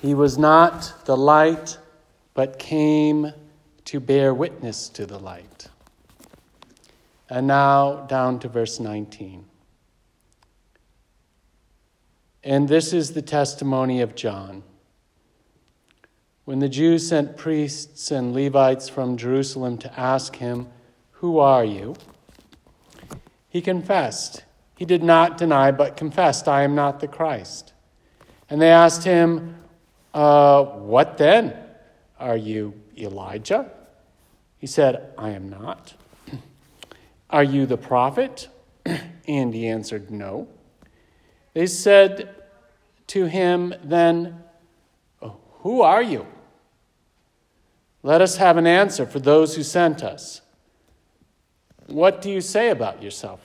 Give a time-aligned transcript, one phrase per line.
[0.00, 1.78] He was not the light,
[2.34, 3.32] but came
[3.86, 5.68] to bear witness to the light.
[7.28, 9.44] And now down to verse 19.
[12.44, 14.62] And this is the testimony of John.
[16.44, 20.68] When the Jews sent priests and Levites from Jerusalem to ask him,
[21.12, 21.96] Who are you?
[23.48, 24.44] He confessed.
[24.76, 27.72] He did not deny, but confessed, I am not the Christ.
[28.48, 29.56] And they asked him,
[30.14, 31.56] uh, What then?
[32.18, 33.70] Are you Elijah?
[34.58, 35.94] He said, I am not.
[37.30, 38.48] Are you the prophet?
[39.28, 40.48] And he answered, No.
[41.52, 42.34] They said
[43.08, 44.42] to him, Then,
[45.60, 46.26] who are you?
[48.02, 50.40] Let us have an answer for those who sent us.
[51.86, 53.40] What do you say about yourself?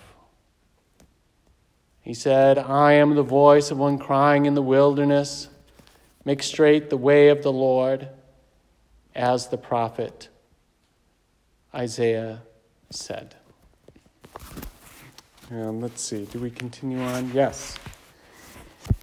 [2.02, 5.48] He said, I am the voice of one crying in the wilderness,
[6.26, 8.10] make straight the way of the Lord,
[9.16, 10.30] as the prophet
[11.74, 12.42] Isaiah
[12.90, 13.36] said.
[15.50, 17.32] And let's see, do we continue on?
[17.34, 17.78] Yes.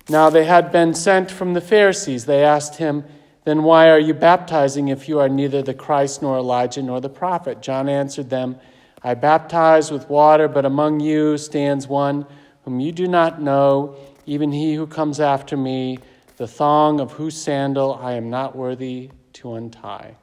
[0.09, 2.27] Now they had been sent from the Pharisees.
[2.27, 3.05] They asked him,
[3.45, 7.09] Then why are you baptizing if you are neither the Christ nor Elijah nor the
[7.09, 7.62] prophet?
[7.62, 8.59] John answered them,
[9.03, 12.27] I baptize with water, but among you stands one
[12.65, 13.97] whom you do not know,
[14.27, 15.99] even he who comes after me,
[16.41, 20.15] the thong of whose sandal I am not worthy to untie.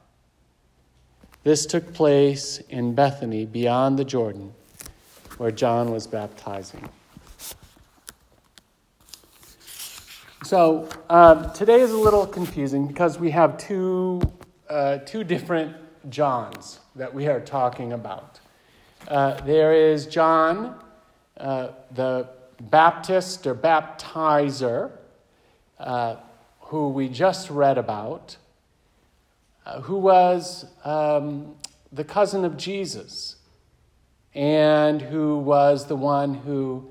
[1.44, 4.52] This took place in Bethany beyond the Jordan,
[5.38, 6.90] where John was baptizing.
[10.44, 14.20] So uh, today is a little confusing because we have two,
[14.72, 15.76] uh, two different
[16.10, 18.40] Johns that we are talking about.
[19.08, 20.80] Uh, there is John,
[21.40, 22.28] uh, the
[22.60, 24.90] Baptist or baptizer,
[25.80, 26.18] uh,
[26.60, 28.38] who we just read about,
[29.66, 31.56] uh, who was um,
[31.92, 33.36] the cousin of Jesus
[34.34, 36.90] and who was the one who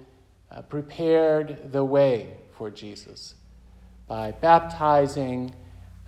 [0.51, 3.35] uh, prepared the way for Jesus
[4.07, 5.55] by baptizing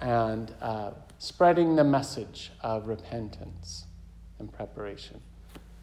[0.00, 3.84] and uh, spreading the message of repentance
[4.38, 5.20] and preparation.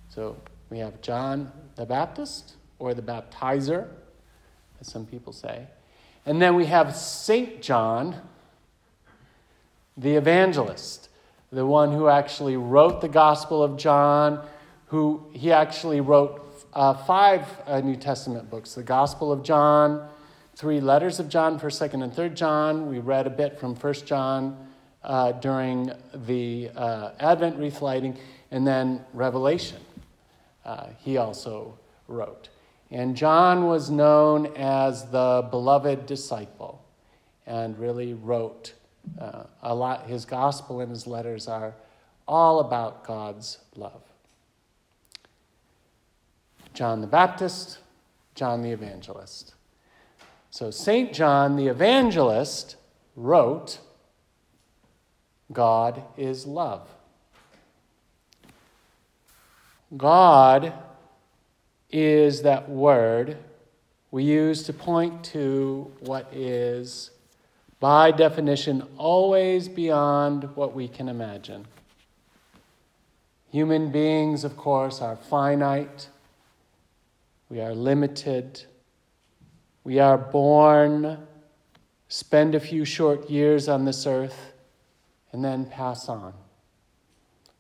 [0.10, 0.38] So
[0.70, 3.88] we have John the Baptist, or the baptizer,
[4.80, 5.68] as some people say.
[6.26, 7.62] And then we have St.
[7.62, 8.20] John,
[9.96, 11.10] the evangelist,
[11.52, 14.46] the one who actually wrote the Gospel of John,
[14.88, 16.42] who he actually wrote
[16.74, 20.08] uh, five uh, New Testament books the Gospel of John,
[20.56, 22.90] three letters of John, 1st, 2nd, and 3rd John.
[22.90, 24.68] We read a bit from 1st John
[25.04, 25.92] uh, during
[26.26, 28.18] the uh, Advent wreath lighting,
[28.52, 29.80] and then Revelation.
[30.66, 32.50] Uh, he also wrote.
[32.92, 36.84] And John was known as the beloved disciple
[37.48, 38.74] and really wrote
[39.20, 40.08] uh, a lot.
[40.08, 41.74] His gospel and his letters are
[42.28, 44.02] all about God's love.
[46.74, 47.80] John the Baptist,
[48.36, 49.56] John the Evangelist.
[50.52, 51.14] So, St.
[51.14, 52.76] John the Evangelist
[53.16, 53.80] wrote,
[55.52, 56.88] God is love.
[59.96, 60.74] God
[61.96, 63.38] is that word
[64.12, 67.12] we use to point to what is,
[67.80, 71.66] by definition, always beyond what we can imagine.
[73.50, 76.10] Human beings, of course, are finite,
[77.50, 78.64] we are limited,
[79.86, 81.26] we are born,
[82.10, 84.52] spend a few short years on this earth,
[85.32, 86.34] and then pass on.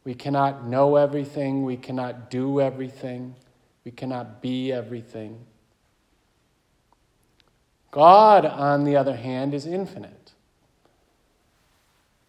[0.03, 3.35] We cannot know everything, we cannot do everything.
[3.85, 5.46] We cannot be everything.
[7.91, 10.34] God, on the other hand, is infinite,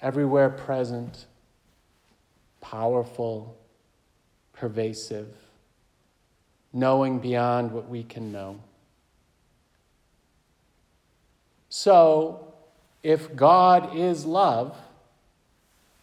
[0.01, 1.27] everywhere present,
[2.61, 3.57] powerful,
[4.53, 5.35] pervasive,
[6.73, 8.61] knowing beyond what we can know.
[11.69, 12.55] So,
[13.03, 14.77] if God is love,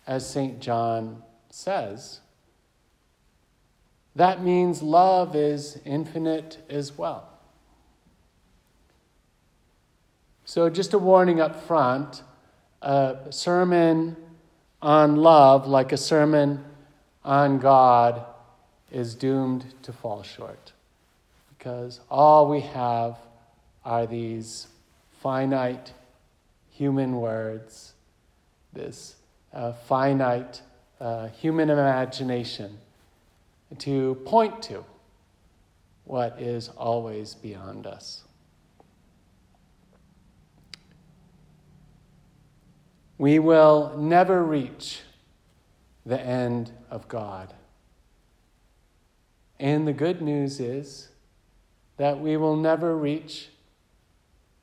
[0.05, 0.59] as St.
[0.59, 2.19] John says,
[4.15, 7.30] that means love is infinite as well.
[10.45, 12.21] So, just a warning up front
[12.83, 14.18] a sermon
[14.81, 16.63] on love, like a sermon
[17.24, 18.25] on God,
[18.92, 20.74] is doomed to fall short.
[21.57, 23.18] Because all we have
[23.86, 24.68] are these
[25.21, 25.94] finite
[26.71, 27.94] human words,
[28.74, 29.15] this
[29.54, 30.62] uh, finite
[31.00, 32.77] uh, human imagination
[33.79, 34.83] to point to
[36.05, 38.23] what is always beyond us.
[43.23, 44.99] we will never reach
[46.05, 47.53] the end of God.
[49.61, 51.07] And the good news is
[51.95, 53.47] that we will never reach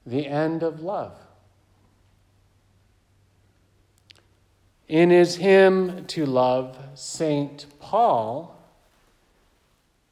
[0.04, 1.16] the end of love.
[4.88, 7.64] In his hymn to love, St.
[7.78, 8.59] Paul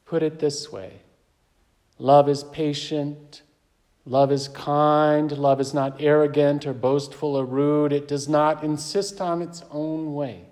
[0.09, 0.91] put it this way
[1.99, 3.41] Love is patient,
[4.05, 9.19] love is kind, love is not arrogant or boastful or rude, it does not insist
[9.19, 10.45] on its own way.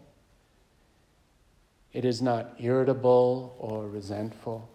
[1.94, 4.70] It is not irritable or resentful.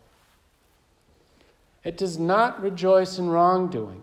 [1.85, 4.03] It does not rejoice in wrongdoing,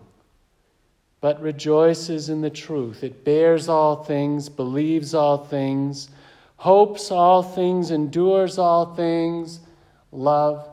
[1.20, 3.02] but rejoices in the truth.
[3.02, 6.08] It bears all things, believes all things,
[6.56, 9.58] hopes all things, endures all things.
[10.12, 10.69] Love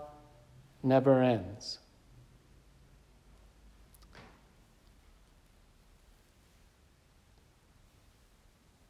[0.87, 1.79] never ends.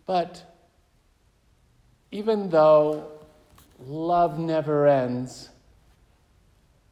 [0.05, 0.57] But
[2.11, 3.11] even though
[3.79, 5.49] love never ends,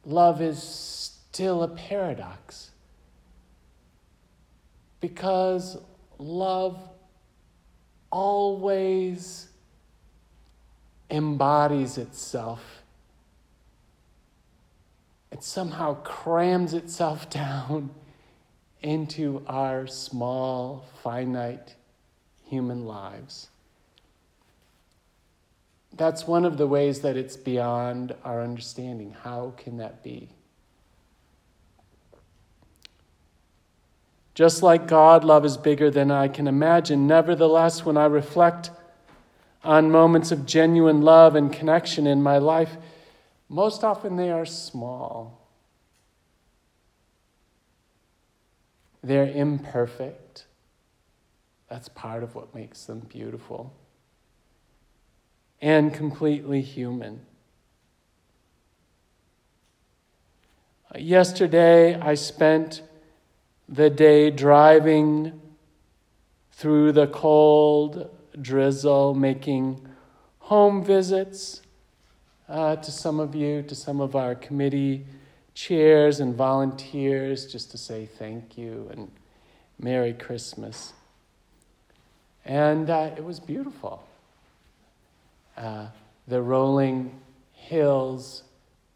[0.04, 2.70] love is still a paradox.
[5.00, 5.78] Because
[6.18, 6.78] love
[8.10, 9.48] always
[11.10, 12.75] embodies itself.
[15.36, 17.90] It somehow crams itself down
[18.80, 21.74] into our small, finite
[22.48, 23.48] human lives.
[25.94, 29.14] That's one of the ways that it's beyond our understanding.
[29.24, 30.30] How can that be?
[34.34, 37.06] Just like God, love is bigger than I can imagine.
[37.06, 38.70] Nevertheless, when I reflect
[39.62, 42.78] on moments of genuine love and connection in my life,
[43.48, 45.48] most often they are small.
[49.02, 50.46] They're imperfect.
[51.68, 53.74] That's part of what makes them beautiful
[55.60, 57.20] and completely human.
[60.96, 62.82] Yesterday, I spent
[63.68, 65.40] the day driving
[66.52, 68.10] through the cold
[68.40, 69.86] drizzle, making
[70.38, 71.62] home visits
[72.48, 75.06] uh, to some of you, to some of our committee
[75.54, 79.10] chairs and volunteers, just to say thank you and
[79.78, 80.92] Merry Christmas.
[82.44, 84.06] And uh, it was beautiful.
[85.56, 85.86] Uh,
[86.28, 87.18] the rolling
[87.52, 88.42] hills,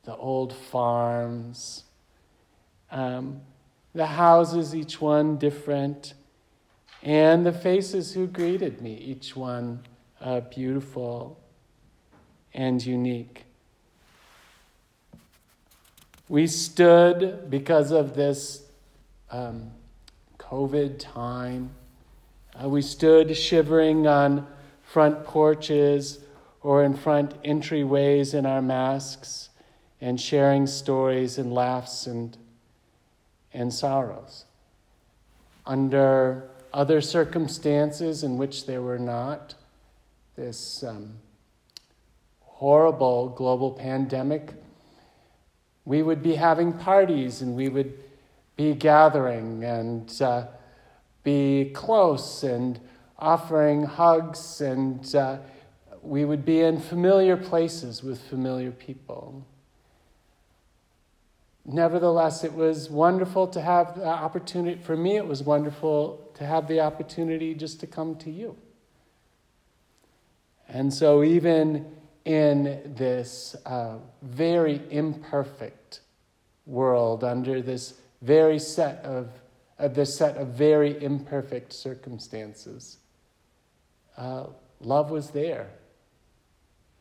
[0.04, 1.84] the old farms,
[2.90, 3.40] um,
[3.94, 6.14] the houses, each one different,
[7.02, 9.82] and the faces who greeted me, each one
[10.20, 11.39] uh, beautiful
[12.54, 13.44] and unique.
[16.28, 18.62] We stood because of this
[19.30, 19.70] um,
[20.38, 21.70] COVID time.
[22.62, 24.46] Uh, we stood shivering on
[24.82, 26.18] front porches
[26.62, 29.48] or in front entryways in our masks
[30.00, 32.36] and sharing stories and laughs and
[33.52, 34.44] and sorrows.
[35.66, 39.54] Under other circumstances in which there were not
[40.36, 41.14] this um,
[42.60, 44.52] horrible global pandemic,
[45.86, 47.98] we would be having parties and we would
[48.54, 50.46] be gathering and uh,
[51.22, 52.78] be close and
[53.18, 55.38] offering hugs and uh,
[56.02, 59.42] we would be in familiar places with familiar people.
[61.64, 66.68] Nevertheless, it was wonderful to have the opportunity, for me, it was wonderful to have
[66.68, 68.54] the opportunity just to come to you.
[70.68, 71.86] And so, even
[72.30, 76.02] in this uh, very imperfect
[76.64, 79.32] world, under this very set of,
[79.80, 82.98] of this set of very imperfect circumstances,
[84.16, 84.46] uh,
[84.80, 85.70] love was there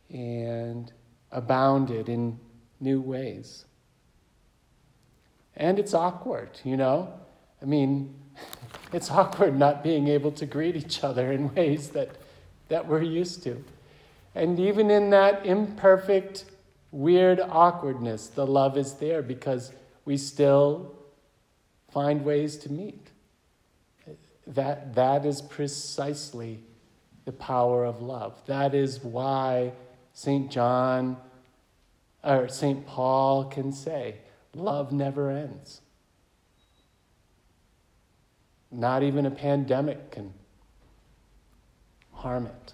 [0.09, 0.91] and
[1.31, 2.39] abounded in
[2.79, 3.65] new ways.
[5.57, 7.13] And it's awkward, you know?
[7.61, 8.15] I mean,
[8.93, 12.15] it's awkward not being able to greet each other in ways that,
[12.69, 13.63] that we're used to.
[14.35, 16.45] And even in that imperfect,
[16.91, 19.71] weird awkwardness, the love is there because
[20.05, 20.95] we still
[21.91, 23.09] find ways to meet.
[24.47, 26.63] That, that is precisely
[27.25, 28.41] the power of love.
[28.47, 29.73] That is why
[30.13, 30.49] St.
[30.49, 31.17] John
[32.23, 32.85] or St.
[32.87, 34.15] Paul can say,
[34.55, 35.81] Love never ends.
[38.71, 40.33] Not even a pandemic can
[42.13, 42.73] harm it,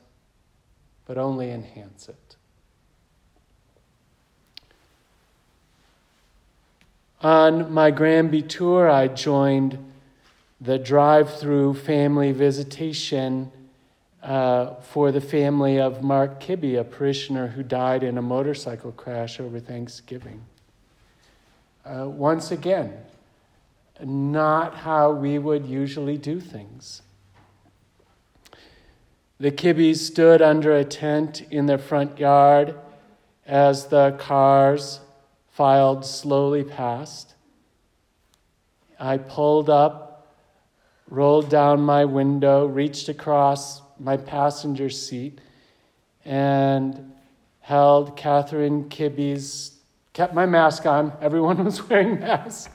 [1.05, 2.35] but only enhance it.
[7.21, 9.77] On my Granby tour, I joined
[10.62, 13.51] the drive through family visitation
[14.21, 19.39] uh, for the family of Mark Kibbe, a parishioner who died in a motorcycle crash
[19.39, 20.41] over Thanksgiving.
[21.85, 22.93] Uh, once again,
[24.03, 27.03] not how we would usually do things.
[29.38, 32.75] The Kibbes stood under a tent in their front yard
[33.46, 35.01] as the cars
[35.51, 37.36] filed slowly past.
[38.98, 40.38] I pulled up,
[41.10, 45.42] rolled down my window, reached across my passenger seat,
[46.24, 47.12] and
[47.60, 49.80] held Catherine Kibbe's,
[50.13, 52.74] kept my mask on, everyone was wearing masks,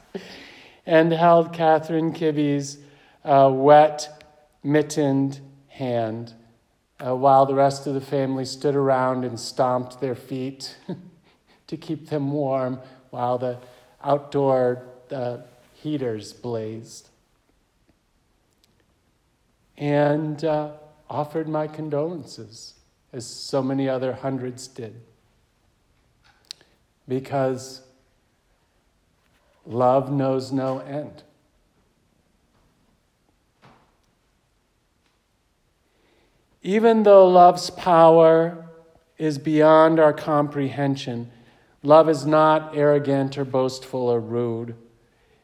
[0.85, 2.77] and held Catherine Kibbe's
[3.25, 4.27] uh, wet,
[4.63, 6.35] mittened hand
[7.05, 10.77] uh, while the rest of the family stood around and stomped their feet
[11.67, 12.79] to keep them warm
[13.11, 13.59] while the
[14.05, 15.39] outdoor uh,
[15.75, 17.09] heaters blazed.
[19.79, 20.73] And uh,
[21.09, 22.75] offered my condolences,
[23.13, 25.01] as so many other hundreds did.
[27.09, 27.83] Because
[29.65, 31.23] love knows no end.
[36.63, 38.67] Even though love's power
[39.17, 41.31] is beyond our comprehension,
[41.83, 44.75] love is not arrogant or boastful or rude.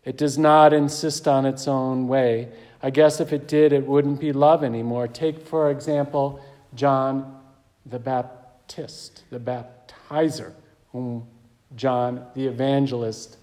[0.04, 2.48] It does not insist on its own way.
[2.82, 5.08] I guess if it did, it wouldn't be love anymore.
[5.08, 6.40] Take, for example,
[6.74, 7.40] John
[7.86, 10.52] the Baptist, the baptizer,
[10.92, 11.26] whom
[11.74, 13.38] John the evangelist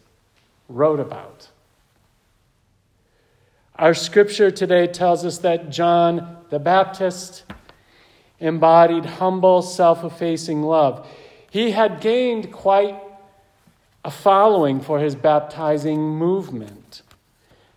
[0.70, 1.50] wrote about.
[3.75, 7.44] Our scripture today tells us that John the Baptist
[8.43, 11.07] embodied humble, self effacing love.
[11.50, 13.01] He had gained quite
[14.03, 17.01] a following for his baptizing movement.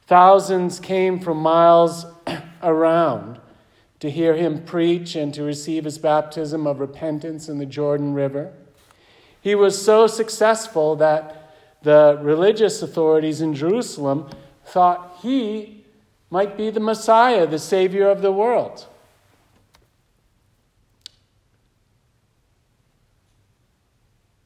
[0.06, 2.04] Thousands came from miles
[2.62, 3.38] around
[4.00, 8.52] to hear him preach and to receive his baptism of repentance in the Jordan River.
[9.40, 14.28] He was so successful that the religious authorities in Jerusalem
[14.64, 15.84] thought he
[16.28, 18.86] might be the Messiah, the Savior of the world.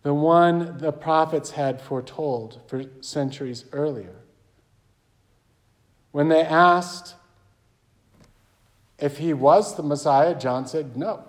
[0.03, 4.17] The one the prophets had foretold for centuries earlier.
[6.13, 7.15] When they asked
[8.99, 11.25] if he was the Messiah, John said no.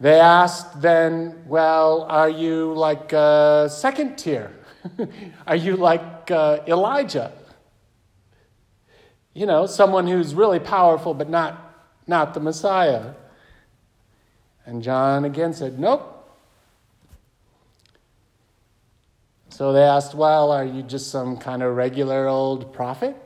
[0.00, 4.52] They asked then, well, are you like a second tier?
[5.46, 7.32] are you like uh, Elijah?
[9.34, 13.14] You know, someone who's really powerful but not, not the Messiah.
[14.66, 16.14] And John again said, nope.
[19.50, 23.16] So they asked, Well, are you just some kind of regular old prophet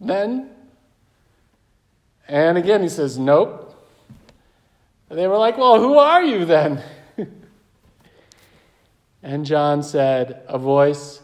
[0.00, 0.50] then?
[2.28, 3.74] And again, he says, Nope.
[5.08, 6.82] they were like, Well, who are you then?
[9.22, 11.20] and John said, A voice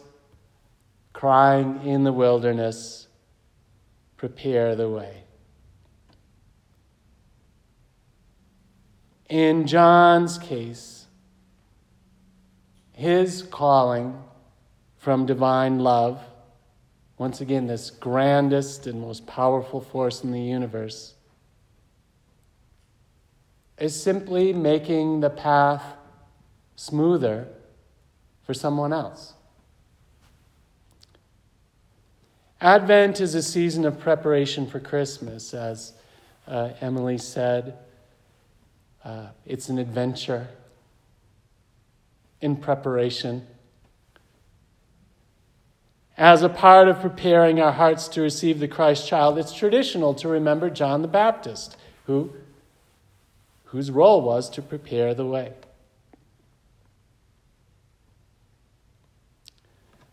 [1.11, 3.07] crying in the wilderness,
[4.17, 5.23] Prepare the way.
[9.29, 11.07] In John's case,
[12.93, 14.21] his calling
[15.03, 16.23] from divine love,
[17.17, 21.15] once again, this grandest and most powerful force in the universe,
[23.77, 25.83] is simply making the path
[26.77, 27.49] smoother
[28.43, 29.33] for someone else.
[32.61, 35.91] Advent is a season of preparation for Christmas, as
[36.47, 37.77] uh, Emily said.
[39.03, 40.47] Uh, it's an adventure
[42.39, 43.45] in preparation
[46.17, 50.27] as a part of preparing our hearts to receive the Christ child, it's traditional to
[50.27, 52.31] remember John the Baptist, who,
[53.65, 55.53] whose role was to prepare the way.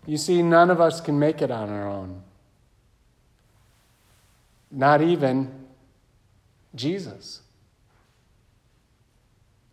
[0.07, 2.23] You see, none of us can make it on our own.
[4.71, 5.67] Not even
[6.75, 7.43] Jesus.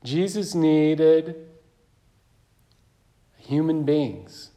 [0.04, 1.48] Jesus needed
[3.38, 4.52] human beings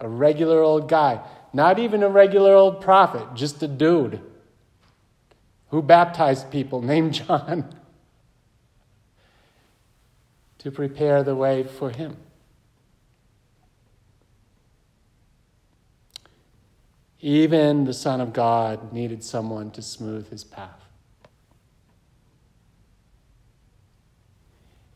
[0.00, 1.20] a regular old guy,
[1.52, 4.20] not even a regular old prophet, just a dude
[5.68, 7.74] who baptized people named John
[10.58, 12.16] to prepare the way for him.
[17.20, 20.85] Even the Son of God needed someone to smooth his path.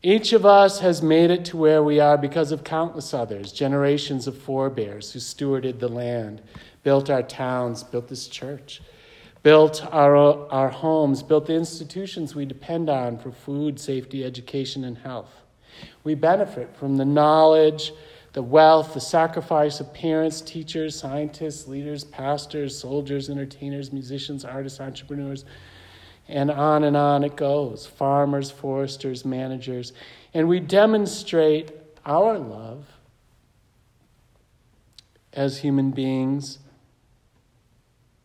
[0.03, 4.25] Each of us has made it to where we are because of countless others, generations
[4.25, 6.41] of forebears who stewarded the land,
[6.81, 8.81] built our towns, built this church.
[9.43, 10.15] built our,
[10.51, 15.41] our homes, built the institutions we depend on for food, safety, education, and health.
[16.03, 17.91] We benefit from the knowledge,
[18.33, 25.43] the wealth, the sacrifice of parents, teachers, scientists, leaders, pastors, soldiers, entertainers, musicians, artists, entrepreneurs,
[26.27, 29.93] and on and on it goes farmers, foresters, managers.
[30.33, 31.71] And we demonstrate
[32.05, 32.85] our love
[35.33, 36.59] as human beings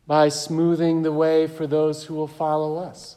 [0.07, 3.17] by smoothing the way for those who will follow us.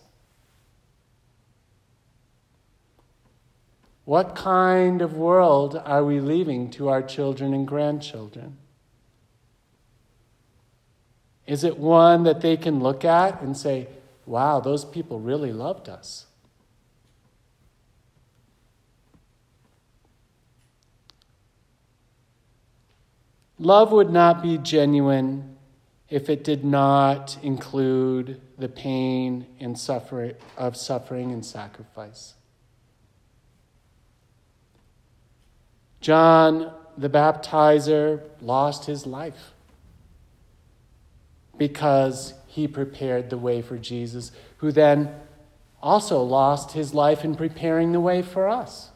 [4.05, 8.57] What kind of world are we leaving to our children and grandchildren?
[11.45, 13.87] Is it one that they can look at and say,
[14.29, 16.27] wow, those people really loved us?
[23.57, 25.57] Love would not be genuine
[26.09, 32.35] if it did not include the pain and suffering of suffering and sacrifice.
[36.01, 39.53] John the baptizer lost his life
[41.57, 45.13] because he prepared the way for Jesus, who then
[45.83, 48.89] also lost his life in preparing the way for us.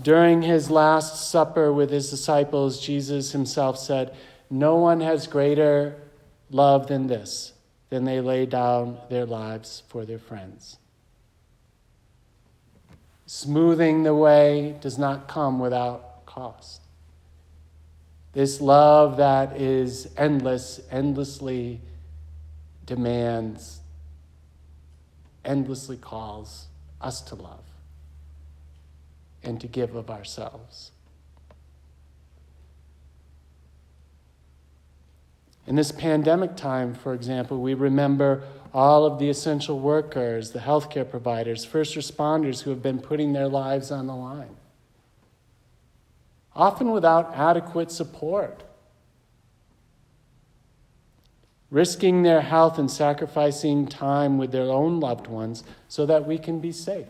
[0.00, 4.14] During his Last Supper with his disciples, Jesus himself said,
[4.48, 6.00] No one has greater
[6.48, 7.54] love than this,
[7.90, 10.78] than they lay down their lives for their friends.
[13.26, 16.82] Smoothing the way does not come without cost.
[18.34, 21.80] This love that is endless, endlessly
[22.84, 23.80] demands,
[25.44, 26.66] endlessly calls
[27.00, 27.64] us to love
[29.42, 30.90] and to give of ourselves.
[35.66, 38.42] In this pandemic time, for example, we remember
[38.74, 43.48] all of the essential workers, the healthcare providers, first responders who have been putting their
[43.48, 44.54] lives on the line,
[46.56, 48.64] often without adequate support,
[51.70, 56.58] risking their health and sacrificing time with their own loved ones so that we can
[56.58, 57.08] be safe.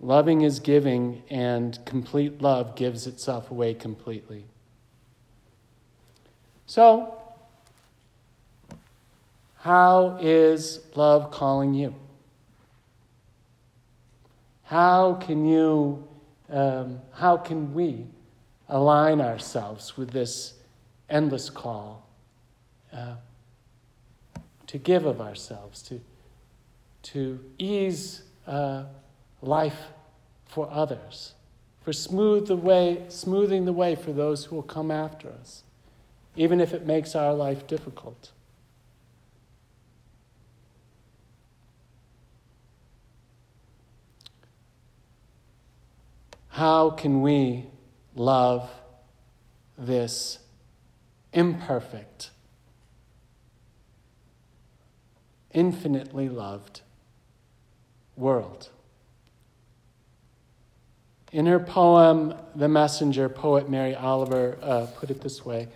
[0.00, 4.44] Loving is giving, and complete love gives itself away completely.
[6.66, 7.22] So,
[9.58, 11.94] how is love calling you?
[14.64, 16.06] How can you,
[16.48, 18.06] um, how can we
[18.68, 20.54] align ourselves with this
[21.10, 22.08] endless call
[22.92, 23.14] uh,
[24.66, 26.00] to give of ourselves, to,
[27.02, 28.84] to ease uh,
[29.42, 29.78] life
[30.46, 31.34] for others,
[31.82, 35.62] for smooth the way, smoothing the way for those who will come after us,
[36.36, 38.30] even if it makes our life difficult.
[46.52, 47.64] How can we
[48.14, 48.70] love
[49.78, 50.38] this
[51.32, 52.28] imperfect,
[55.50, 56.82] infinitely loved
[58.16, 58.68] world?
[61.32, 65.68] In her poem, The Messenger, poet Mary Oliver uh, put it this way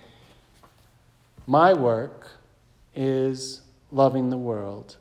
[1.47, 2.33] My work
[2.95, 4.99] is loving the world.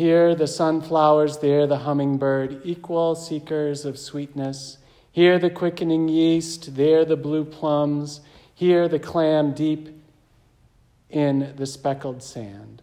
[0.00, 4.78] Here the sunflowers, there the hummingbird, equal seekers of sweetness.
[5.12, 8.22] Here the quickening yeast, there the blue plums.
[8.54, 9.90] Here the clam deep
[11.10, 12.80] in the speckled sand.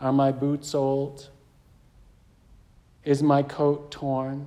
[0.00, 1.30] Are my boots old?
[3.02, 4.46] Is my coat torn?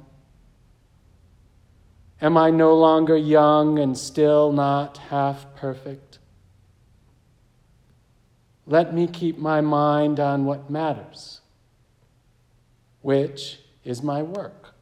[2.21, 6.19] Am I no longer young and still not half perfect?
[8.65, 11.41] Let me keep my mind on what matters,
[13.05, 14.73] which is my work,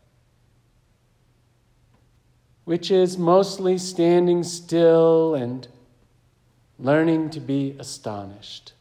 [2.63, 5.67] which is mostly standing still and
[6.79, 8.71] learning to be astonished.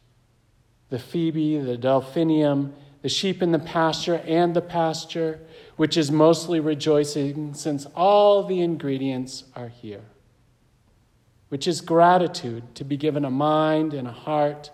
[0.91, 5.41] The Phoebe, the delphinium, the sheep in the pasture and the pasture
[5.75, 10.05] which is mostly rejoicing since all the ingredients are here,
[11.49, 14.71] which is gratitude to be given a mind and a heart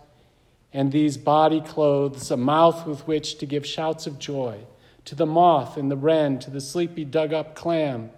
[0.74, 4.66] and these body clothes, a mouth with which to give shouts of joy
[5.06, 8.12] to the moth and the wren, to the sleepy dug up clam,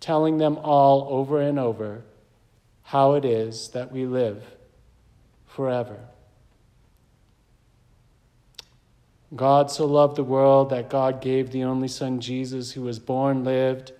[0.00, 2.02] telling them all over and over
[2.84, 4.42] how it is that we live
[5.44, 5.98] forever.
[9.36, 13.44] God so loved the world that God gave the only Son, Jesus, who was born,
[13.44, 13.92] lived,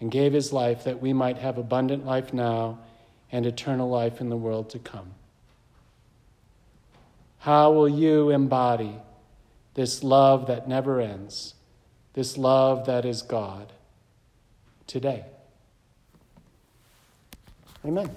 [0.00, 2.78] and gave his life that we might have abundant life now
[3.30, 5.10] and eternal life in the world to come.
[7.40, 8.96] How will you embody
[9.74, 11.54] this love that never ends,
[12.12, 13.72] this love that is God
[14.86, 15.24] today?
[17.84, 18.10] Amen.